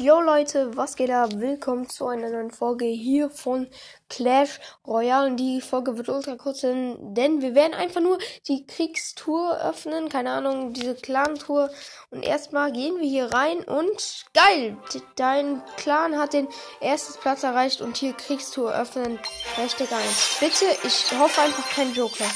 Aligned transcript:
Yo 0.00 0.20
Leute, 0.20 0.76
was 0.76 0.94
geht 0.94 1.10
ab? 1.10 1.30
Willkommen 1.34 1.88
zu 1.88 2.06
einer 2.06 2.30
neuen 2.30 2.52
Folge 2.52 2.84
hier 2.84 3.30
von 3.30 3.66
Clash 4.08 4.60
Royale. 4.86 5.26
Und 5.26 5.38
die 5.38 5.60
Folge 5.60 5.96
wird 5.98 6.08
ultra 6.08 6.36
kurz, 6.36 6.60
sein, 6.60 6.96
denn 7.14 7.42
wir 7.42 7.56
werden 7.56 7.74
einfach 7.74 8.00
nur 8.00 8.16
die 8.46 8.64
Kriegstour 8.64 9.60
öffnen. 9.60 10.08
Keine 10.08 10.30
Ahnung, 10.30 10.72
diese 10.72 10.94
Clan-Tour. 10.94 11.72
Und 12.10 12.22
erstmal 12.22 12.70
gehen 12.70 13.00
wir 13.00 13.08
hier 13.08 13.32
rein 13.32 13.64
und 13.64 14.24
geil! 14.34 14.76
Dein 15.16 15.64
Clan 15.78 16.16
hat 16.16 16.32
den 16.32 16.46
ersten 16.80 17.18
Platz 17.18 17.42
erreicht 17.42 17.80
und 17.80 17.96
hier 17.96 18.12
Kriegstour 18.12 18.72
öffnen. 18.72 19.18
Hashtag 19.56 19.90
1. 19.90 20.36
Bitte, 20.38 20.64
ich 20.84 21.10
hoffe 21.18 21.40
einfach 21.40 21.68
kein 21.70 21.92
Joker. 21.92 22.30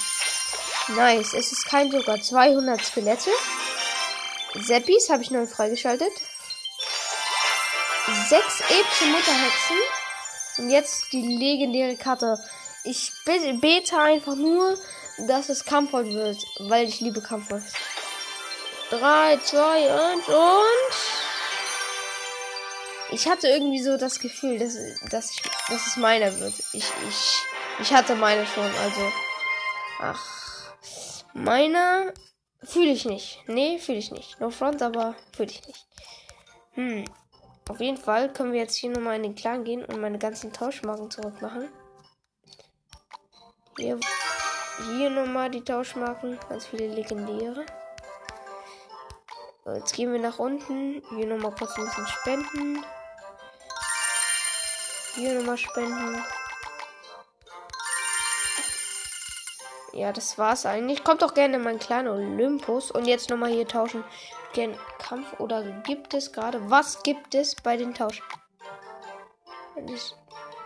Nice, 0.97 1.33
es 1.33 1.53
ist 1.53 1.67
kein 1.67 1.93
Joker. 1.93 2.21
200 2.21 2.85
Skelette. 2.85 3.31
Seppis 4.55 5.11
habe 5.11 5.23
ich 5.23 5.31
neu 5.31 5.47
freigeschaltet 5.47 6.11
sechs 8.29 8.61
epische 8.61 9.07
Mutterhexen. 9.07 9.77
Und 10.59 10.71
jetzt 10.71 11.13
die 11.13 11.23
legendäre 11.23 11.97
Karte. 11.97 12.39
Ich 12.85 13.13
bete 13.25 13.99
einfach 13.99 14.35
nur, 14.35 14.77
dass 15.27 15.49
es 15.49 15.65
Kampfvoll 15.65 16.13
wird, 16.13 16.39
weil 16.59 16.89
ich 16.89 17.01
liebe 17.01 17.21
Kampfvoll. 17.21 17.63
3, 18.91 19.39
2, 19.39 19.91
1 19.91 20.29
und. 20.29 20.93
Ich 23.11 23.29
hatte 23.29 23.49
irgendwie 23.49 23.83
so 23.83 23.97
das 23.97 24.19
Gefühl, 24.19 24.59
dass, 24.59 24.77
dass, 25.11 25.31
ich, 25.33 25.43
dass 25.69 25.87
es 25.87 25.97
meiner 25.97 26.39
wird. 26.41 26.55
Ich, 26.73 26.85
ich, 27.09 27.39
ich 27.81 27.93
hatte 27.93 28.15
meine 28.15 28.47
schon, 28.47 28.65
also. 28.65 29.13
Ach. 30.01 30.25
Meiner 31.35 32.13
fühle 32.63 32.91
ich 32.91 33.05
nicht. 33.05 33.43
Nee, 33.47 33.79
fühle 33.79 33.99
ich 33.99 34.11
nicht. 34.11 34.41
No 34.41 34.51
front, 34.51 34.83
aber 34.83 35.15
fühle 35.35 35.51
ich 35.51 35.67
nicht. 35.67 35.87
Hm. 36.75 37.05
Auf 37.69 37.81
jeden 37.81 37.97
Fall 37.97 38.33
können 38.33 38.53
wir 38.53 38.61
jetzt 38.61 38.77
hier 38.77 38.91
nochmal 38.91 39.17
in 39.17 39.23
den 39.23 39.35
Clan 39.35 39.65
gehen 39.65 39.85
und 39.85 40.01
meine 40.01 40.19
ganzen 40.19 40.53
Tauschmarken 40.53 41.11
zurückmachen. 41.11 41.69
Hier, 43.79 43.99
hier 44.97 45.11
nochmal 45.11 45.51
die 45.51 45.65
Tauschmarken, 45.65 46.39
ganz 46.49 46.67
viele 46.67 46.89
legendäre. 46.89 47.65
Jetzt 49.65 49.95
gehen 49.95 50.13
wir 50.13 50.19
nach 50.19 50.39
unten. 50.39 51.03
Hier 51.11 51.27
nochmal 51.27 51.55
kurz 51.55 51.77
ein 51.79 51.85
bisschen 51.85 52.07
spenden. 52.07 52.85
Hier 55.15 55.35
nochmal 55.35 55.57
spenden. 55.57 56.25
Ja, 59.93 60.13
das 60.13 60.37
war's 60.37 60.67
eigentlich. 60.67 61.05
Kommt 61.05 61.23
doch 61.23 61.35
gerne 61.35 61.57
in 61.57 61.63
meinen 61.63 61.79
kleinen 61.79 62.09
Olympus. 62.09 62.91
Und 62.91 63.07
jetzt 63.07 63.31
nochmal 63.31 63.51
hier 63.51 63.69
tauschen. 63.69 64.03
Den 64.57 64.77
Kampf 64.99 65.41
oder 65.41 65.63
gibt 65.83 66.15
es 66.15 66.33
gerade? 66.33 66.71
Was 66.71 67.03
gibt 67.03 67.35
es 67.35 67.55
bei 67.55 67.77
den 67.77 67.95
Tauschen? 67.95 68.25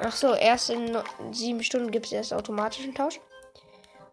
Ach 0.00 0.12
so, 0.12 0.34
erst 0.34 0.70
in 0.70 0.98
sieben 1.32 1.62
Stunden 1.62 1.90
gibt 1.90 2.06
es 2.06 2.12
erst 2.12 2.32
automatischen 2.32 2.94
Tausch. 2.94 3.20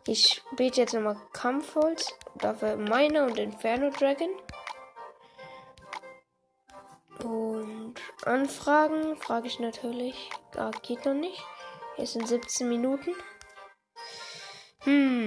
Ich 0.06 0.42
bete 0.56 0.82
jetzt 0.82 0.94
nochmal 0.94 1.18
Kampfholz. 1.32 2.14
Dafür 2.36 2.76
meine 2.76 3.26
und 3.26 3.38
Inferno 3.38 3.90
Dragon. 3.90 4.30
Und 7.24 7.96
Anfragen 8.26 9.16
frage 9.16 9.48
ich 9.48 9.60
natürlich. 9.60 10.30
Da 10.52 10.72
geht 10.82 11.06
noch 11.06 11.14
nicht. 11.14 11.42
Es 11.98 12.14
sind 12.14 12.28
17 12.28 12.68
Minuten. 12.68 13.16
Hm. 14.80 15.23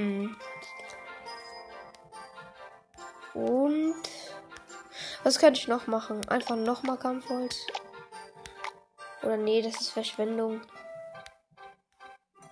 Was 5.27 5.41
könnte 5.41 5.59
ich 5.59 5.67
noch 5.67 5.89
machen? 5.89 6.25
Einfach 6.29 6.55
nochmal 6.55 6.99
Kampfholz. 6.99 7.57
Oder 9.25 9.37
nee, 9.37 9.61
das 9.61 9.81
ist 9.81 9.91
Verschwendung. 9.91 10.61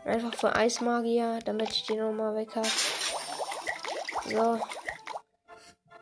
Einfach 0.05 0.35
für 0.35 0.57
Eismagier, 0.57 1.39
damit 1.45 1.71
ich 1.71 1.87
den 1.87 1.99
nochmal 1.99 2.35
weg 2.35 2.49
habe. 2.57 2.69
So. 4.27 4.61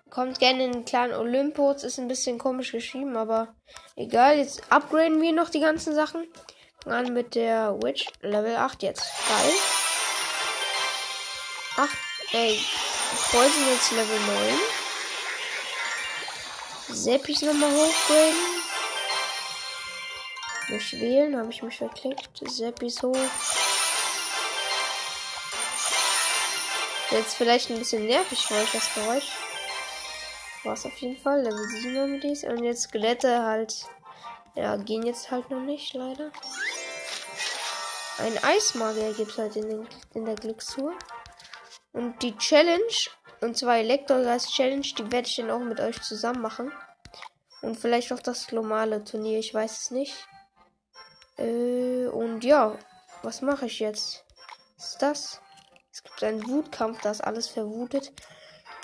Kommt 0.08 0.38
gerne 0.38 0.64
in 0.64 0.72
den 0.72 0.84
kleinen 0.86 1.12
Olympus. 1.12 1.84
Ist 1.84 1.98
ein 1.98 2.08
bisschen 2.08 2.38
komisch 2.38 2.72
geschrieben, 2.72 3.18
aber 3.18 3.54
egal. 3.94 4.38
Jetzt 4.38 4.62
upgraden 4.72 5.20
wir 5.20 5.34
noch 5.34 5.50
die 5.50 5.60
ganzen 5.60 5.94
Sachen. 5.94 6.26
An 6.86 7.12
mit 7.12 7.34
der 7.34 7.76
Witch. 7.82 8.06
Level 8.22 8.56
8 8.56 8.82
jetzt. 8.82 9.02
Geil. 9.28 9.52
Ach, 11.76 11.94
ey. 12.32 12.58
Poison 13.30 13.68
jetzt 13.74 13.90
Level 13.92 14.18
9. 14.20 14.81
Seppis 16.92 17.42
nochmal 17.42 17.70
hochgraden. 17.70 18.62
Nicht 20.68 21.00
wählen, 21.00 21.36
habe 21.36 21.50
ich 21.50 21.62
mich 21.62 21.76
verklickt. 21.76 22.30
Seppis 22.48 23.02
hoch. 23.02 23.16
Jetzt 27.10 27.34
vielleicht 27.34 27.70
ein 27.70 27.78
bisschen 27.78 28.06
nervig 28.06 28.38
für 28.38 28.54
euch 28.54 28.72
das 28.72 28.94
Geräusch. 28.94 29.28
War 30.64 30.74
es 30.74 30.86
auf 30.86 30.96
jeden 30.98 31.20
Fall. 31.20 31.42
Level 31.42 31.68
7 31.68 31.98
haben 31.98 32.20
dies. 32.20 32.44
Und 32.44 32.64
jetzt 32.64 32.84
Skelette 32.84 33.42
halt. 33.42 33.84
Ja, 34.54 34.76
gehen 34.76 35.04
jetzt 35.04 35.30
halt 35.30 35.50
noch 35.50 35.60
nicht, 35.60 35.92
leider. 35.94 36.30
Ein 38.18 38.38
Eismagier 38.44 39.12
gibt 39.14 39.32
es 39.32 39.38
halt 39.38 39.56
in, 39.56 39.68
den, 39.68 39.88
in 40.14 40.24
der 40.24 40.36
Glückstour. 40.36 40.94
Und 41.92 42.22
die 42.22 42.36
Challenge, 42.36 42.82
und 43.42 43.56
zwar 43.56 43.76
Elektrogas 43.76 44.48
Challenge, 44.48 44.86
die 44.96 45.10
werde 45.12 45.28
ich 45.28 45.36
dann 45.36 45.50
auch 45.50 45.60
mit 45.60 45.80
euch 45.80 46.00
zusammen 46.00 46.40
machen. 46.40 46.72
Und 47.60 47.78
vielleicht 47.78 48.12
auch 48.12 48.20
das 48.20 48.50
normale 48.52 49.04
Turnier, 49.04 49.38
ich 49.38 49.52
weiß 49.52 49.82
es 49.82 49.90
nicht. 49.90 50.14
Äh, 51.38 52.06
und 52.06 52.42
ja, 52.44 52.76
was 53.22 53.42
mache 53.42 53.66
ich 53.66 53.78
jetzt? 53.80 54.24
Was 54.76 54.92
ist 54.92 55.02
das? 55.02 55.40
Es 55.92 56.02
gibt 56.02 56.22
einen 56.24 56.46
Wutkampf, 56.48 57.00
da 57.02 57.10
ist 57.10 57.22
alles 57.22 57.48
verwutet. 57.48 58.12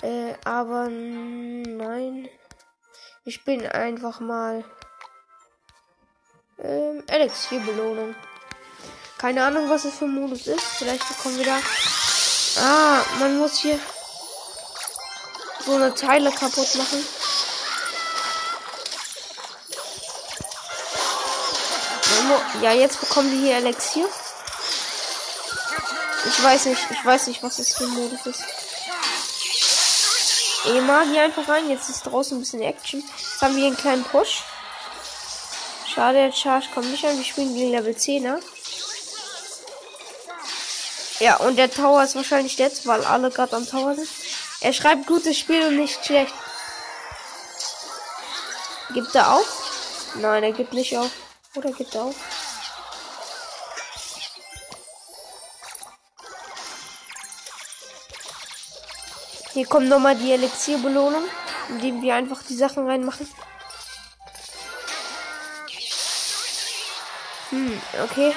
Äh, 0.01 0.33
aber 0.45 0.87
nein. 0.89 2.29
Ich 3.25 3.43
bin 3.43 3.65
einfach 3.65 4.19
mal. 4.19 4.63
Ähm, 6.57 7.03
Alex, 7.09 7.49
hier 7.49 7.59
Belohnung. 7.61 8.15
Keine 9.17 9.43
Ahnung, 9.43 9.69
was 9.69 9.85
es 9.85 9.97
für 9.97 10.05
ein 10.05 10.15
Modus 10.15 10.47
ist. 10.47 10.61
Vielleicht 10.61 11.07
bekommen 11.07 11.37
wir 11.37 11.45
da 11.45 11.59
Ah, 12.57 13.03
man 13.19 13.37
muss 13.37 13.59
hier 13.59 13.79
so 15.69 15.75
eine 15.75 15.93
Teile 15.93 16.31
kaputt 16.31 16.75
machen. 16.75 17.05
Ja, 22.61 22.73
jetzt 22.73 22.99
bekommen 22.99 23.31
wir 23.31 23.39
hier 23.39 23.55
Elixier. 23.57 24.05
Ich 26.25 26.43
weiß 26.43 26.65
nicht, 26.65 26.81
ich 26.91 27.05
weiß 27.05 27.27
nicht, 27.27 27.41
was 27.41 27.55
das 27.55 27.73
für 27.73 27.85
ein 27.85 27.91
Modus 27.91 28.25
ist. 28.25 28.43
E-Magie 30.65 31.19
einfach 31.19 31.47
rein. 31.47 31.69
Jetzt 31.69 31.87
ist 31.89 32.03
draußen 32.03 32.37
ein 32.37 32.41
bisschen 32.41 32.61
Action. 32.61 33.01
Jetzt 33.01 33.41
haben 33.41 33.55
wir 33.55 33.61
hier 33.61 33.67
einen 33.67 33.77
kleinen 33.77 34.03
Push. 34.03 34.43
Schade, 35.87 36.17
der 36.17 36.31
Charge 36.33 36.67
kommt 36.73 36.91
nicht 36.91 37.05
an. 37.05 37.17
Wir 37.17 37.23
spielen 37.23 37.55
gegen 37.55 37.71
Level 37.71 37.93
10er. 37.93 38.41
Ja, 41.19 41.37
und 41.37 41.55
der 41.55 41.71
Tower 41.71 42.03
ist 42.03 42.15
wahrscheinlich 42.15 42.57
jetzt, 42.57 42.87
weil 42.87 43.05
alle 43.05 43.31
gerade 43.31 43.55
am 43.55 43.67
Tower 43.67 43.95
sind. 43.95 44.09
Er 44.61 44.73
schreibt 44.73 45.07
gutes 45.07 45.37
Spiel 45.37 45.67
und 45.67 45.77
nicht 45.77 46.05
schlecht. 46.05 46.33
Gibt 48.93 49.15
er 49.15 49.33
auf? 49.33 50.11
Nein, 50.15 50.43
er 50.43 50.51
gibt 50.51 50.73
nicht 50.73 50.97
auf. 50.97 51.11
Oder 51.55 51.71
gibt 51.71 51.95
er 51.95 52.03
auf? 52.03 52.15
Hier 59.53 59.65
kommt 59.65 59.87
nochmal 59.89 60.15
die 60.15 60.31
Elixierbelohnung, 60.31 61.23
indem 61.69 62.01
wir 62.01 62.15
einfach 62.15 62.43
die 62.43 62.55
Sachen 62.55 62.87
reinmachen. 62.87 63.27
Hm, 67.49 67.81
okay. 68.03 68.35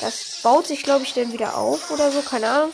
Das 0.00 0.40
baut 0.42 0.66
sich, 0.66 0.82
glaube 0.82 1.04
ich, 1.04 1.14
dann 1.14 1.32
wieder 1.32 1.56
auf 1.56 1.90
oder 1.90 2.12
so. 2.12 2.22
Keine 2.22 2.50
Ahnung. 2.50 2.72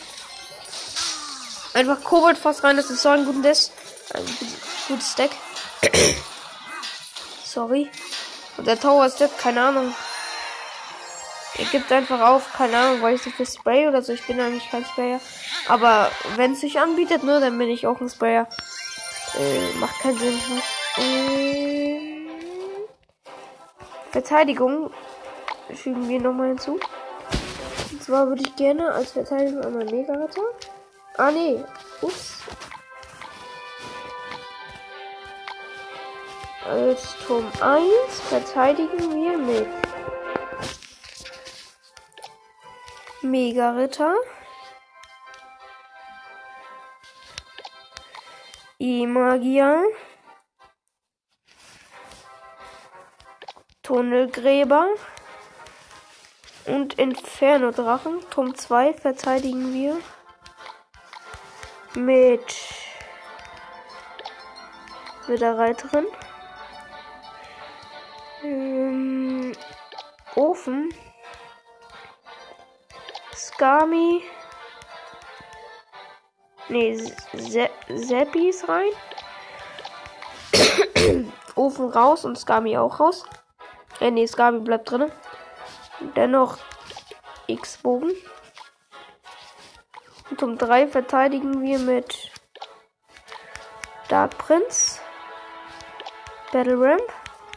Einfach 1.75 2.03
Kobold 2.03 2.39
fast 2.39 2.65
rein. 2.65 2.77
Das 2.77 2.91
ist 2.91 3.03
so 3.03 3.09
ein 3.11 3.27
gutes, 3.27 3.73
ein 4.13 4.25
gutes 4.89 5.15
Deck. 5.15 5.31
Sorry. 7.45 7.91
Und 8.57 8.67
der 8.67 8.79
Tower 8.79 9.07
ist 9.07 9.21
Deck, 9.21 9.37
keine 9.39 9.63
Ahnung. 9.63 9.95
Er 11.57 11.65
gibt 11.67 11.93
einfach 11.93 12.21
auf, 12.21 12.53
keine 12.53 12.77
Ahnung, 12.77 13.03
weil 13.03 13.15
ich 13.15 13.23
so 13.23 13.31
viel 13.31 13.47
Spray 13.47 13.87
oder 13.87 14.03
so. 14.03 14.13
Ich 14.13 14.27
bin 14.27 14.41
eigentlich 14.41 14.69
kein 14.71 14.85
Sprayer. 14.85 15.21
Aber 15.69 16.11
wenn 16.37 16.53
es 16.53 16.61
sich 16.61 16.81
anbietet, 16.81 17.23
ne, 17.23 17.41
dann 17.41 17.57
bin 17.59 17.69
ich 17.69 17.87
auch 17.87 18.01
ein 18.01 18.09
Sprayer. 18.09 18.49
Äh, 19.39 19.79
macht 19.79 20.01
keinen 20.01 20.19
Sinn. 20.19 20.41
Äh, 20.97 21.99
Verteidigung 24.11 24.91
fügen 25.73 26.09
wir 26.09 26.21
nochmal 26.21 26.49
hinzu 26.49 26.79
zwar 28.05 28.29
würde 28.29 28.43
ich 28.43 28.55
gerne 28.57 28.93
als 28.93 29.13
Verteidigung 29.13 29.63
einmal 29.63 29.85
Mega-Ritter. 29.87 30.43
Ah, 31.17 31.31
nee. 31.31 31.65
Ups. 32.01 32.41
Als 36.65 37.17
Turm 37.25 37.47
1 37.61 38.21
verteidigen 38.29 39.15
wir 39.15 39.39
mit 39.39 39.69
Mega-Ritter. 43.23 44.17
E-Magier. 48.81 49.85
Tunnelgräber. 53.85 54.89
Und 56.67 56.95
Inferno-Drachen. 56.95 58.19
Turm 58.31 58.57
2 58.57 58.95
verteidigen 58.95 59.73
wir 59.73 60.01
mit 61.97 62.57
mit 65.27 65.41
der 65.41 65.57
Reiterin. 65.57 66.07
Ähm, 68.43 69.53
Ofen. 70.35 70.95
Skami. 73.35 74.23
Nee, 76.69 76.97
Seppi 77.89 78.49
ist 78.49 78.69
rein. 78.69 78.91
Ofen 81.55 81.89
raus 81.89 82.25
und 82.25 82.39
Skami 82.39 82.77
auch 82.77 83.01
raus. 83.01 83.25
Äh, 84.01 84.11
nee, 84.11 84.27
Skami 84.27 84.61
bleibt 84.61 84.91
drin. 84.91 85.11
Dennoch 86.17 86.59
X-Bogen. 87.47 88.13
Und 90.31 90.43
um 90.43 90.59
3 90.59 90.89
verteidigen 90.89 91.63
wir 91.63 91.79
mit 91.79 92.33
Dark 94.09 94.37
Prince. 94.39 95.01
Battle 96.53 96.81
Ramp. 96.81 97.13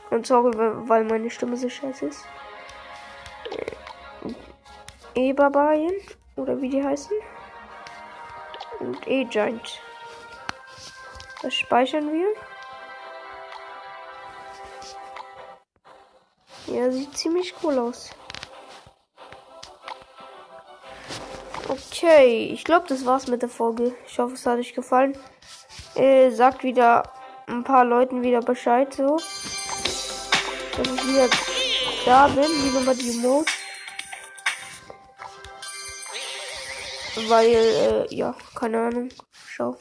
Und 0.09 0.27
sorry, 0.27 0.51
weil 0.87 1.03
meine 1.03 1.29
Stimme 1.29 1.57
so 1.57 1.69
scheiße 1.69 2.07
ist. 2.07 2.25
E-Barbarien. 5.15 5.95
Oder 6.35 6.61
wie 6.61 6.69
die 6.69 6.83
heißen. 6.83 7.17
Und 8.79 9.07
E-Giant. 9.07 9.81
Das 11.41 11.53
speichern 11.53 12.11
wir. 12.11 12.27
Ja, 16.67 16.91
sieht 16.91 17.17
ziemlich 17.17 17.55
cool 17.63 17.79
aus. 17.79 18.11
Okay, 21.69 22.49
ich 22.53 22.63
glaube, 22.63 22.85
das 22.87 23.05
war's 23.05 23.27
mit 23.27 23.41
der 23.41 23.49
Folge. 23.49 23.93
Ich 24.07 24.17
hoffe, 24.19 24.35
es 24.35 24.45
hat 24.45 24.57
euch 24.57 24.73
gefallen. 24.73 25.17
Äh, 25.95 26.31
sagt 26.31 26.63
wieder 26.63 27.03
ein 27.47 27.65
paar 27.65 27.83
Leuten 27.83 28.23
wieder 28.23 28.39
Bescheid, 28.39 28.93
so. 28.93 29.17
Dass 29.17 30.87
ich 30.87 31.07
wieder 31.07 31.27
da 32.05 32.27
bin, 32.29 32.43
wie 32.45 32.73
nochmal 32.73 32.95
die 32.95 33.17
Mode. 33.17 33.51
Weil, 37.27 37.47
äh, 37.47 38.15
ja, 38.15 38.33
keine 38.55 38.87
Ahnung. 38.87 39.09